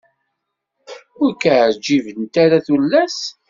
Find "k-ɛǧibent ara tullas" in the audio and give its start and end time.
1.41-3.17